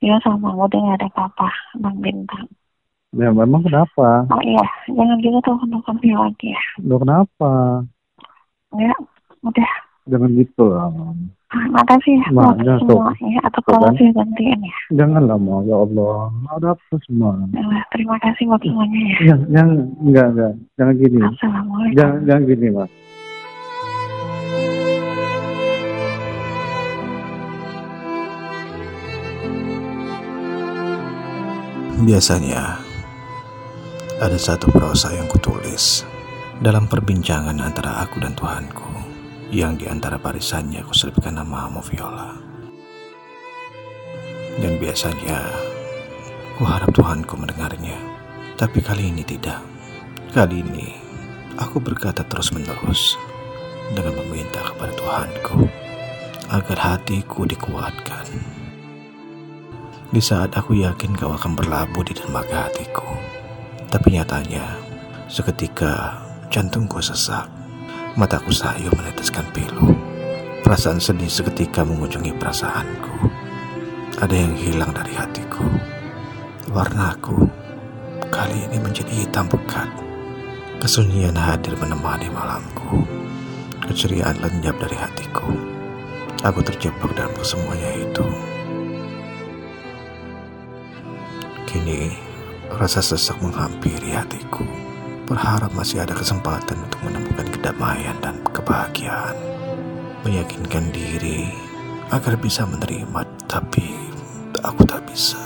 [0.00, 2.48] Iya sama udah nggak ada apa-apa bang bintang.
[3.12, 4.24] Ya memang kenapa?
[4.32, 6.62] Oh iya jangan gitu telepon-telepon dia lagi ya.
[6.80, 7.84] Lo kenapa?
[8.80, 8.94] Ya
[9.44, 9.72] udah.
[10.08, 10.88] Jangan gitu lah.
[11.50, 14.76] Ah, Makasih ya Ma, buat jangan semuanya atau Tuh kalau saya gantiin ya.
[14.94, 16.30] Janganlah mau ya Allah.
[16.54, 17.34] Ada apa semua?
[17.50, 19.16] Ya, terima kasih buat semuanya ya.
[19.34, 20.52] Jangan, jangan, enggak, enggak.
[20.78, 21.18] Jangan gini.
[21.26, 21.96] Assalamualaikum.
[21.98, 22.90] Jangan, jangan gini, Mas.
[32.00, 32.80] Biasanya
[34.24, 36.08] ada satu prosa yang kutulis
[36.56, 38.88] dalam perbincangan antara aku dan Tuhanku
[39.52, 42.40] yang di antara barisannya aku selipkan namamu Viola.
[44.64, 45.44] Dan biasanya
[46.56, 48.00] ku harap Tuhanku mendengarnya.
[48.56, 49.60] Tapi kali ini tidak.
[50.32, 50.88] Kali ini
[51.60, 53.20] aku berkata terus menerus
[53.92, 55.68] dengan meminta kepada Tuhanku
[56.48, 58.59] agar hatiku dikuatkan.
[60.10, 63.06] Di saat aku yakin kau akan berlabuh di dermaga hatiku.
[63.86, 64.74] Tapi nyatanya,
[65.30, 66.18] seketika
[66.50, 67.46] jantungku sesak,
[68.18, 69.94] mataku sayu meneteskan pilu.
[70.66, 73.30] Perasaan sedih seketika mengunjungi perasaanku.
[74.18, 75.62] Ada yang hilang dari hatiku.
[76.74, 77.46] Warnaku
[78.34, 79.86] kali ini menjadi hitam pekat.
[80.82, 83.06] Kesunyian hadir menemani malamku.
[83.86, 85.54] Keceriaan lenyap dari hatiku.
[86.42, 88.26] Aku terjebak dalam kesemuanya itu.
[91.70, 92.10] Kini
[92.74, 94.66] rasa sesak menghampiri hatiku.
[95.22, 99.38] Berharap masih ada kesempatan untuk menemukan kedamaian dan kebahagiaan.
[100.26, 101.46] Meyakinkan diri
[102.10, 103.86] agar bisa menerima, tapi
[104.66, 105.38] aku tak bisa.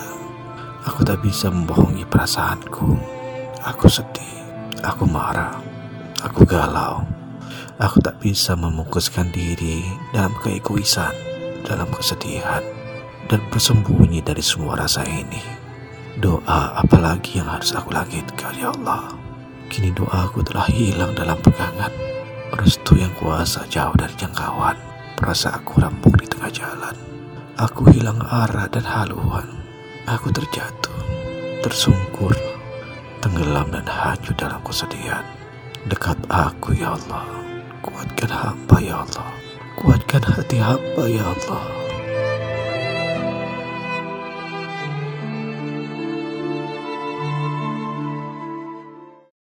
[0.89, 2.97] Aku tak bisa membohongi perasaanku.
[3.61, 4.48] Aku sedih,
[4.80, 5.61] aku marah,
[6.25, 7.05] aku galau.
[7.77, 9.84] Aku tak bisa memukuskan diri
[10.17, 11.12] dalam keegoisan,
[11.69, 12.64] dalam kesedihan,
[13.28, 15.53] dan bersembunyi dari semua rasa ini.
[16.44, 19.16] Doa apalagi yang harus aku langitkan ya Allah?
[19.72, 21.88] Kini doaku telah hilang dalam pegangan.
[22.60, 24.77] Restu yang kuasa jauh dari jangkauan.
[25.16, 26.92] Perasa aku rambung di tengah jalan.
[27.56, 29.48] Aku hilang arah dan haluan.
[30.04, 30.92] Aku terjatuh
[31.64, 32.36] Tersungkur
[33.24, 35.24] Tenggelam dan hanyut dalam kesedihan.
[35.88, 37.24] Dekat aku ya Allah.
[37.80, 39.33] Kuatkan hamba ya Allah.
[39.80, 41.83] Kuatkan hati hamba ya Allah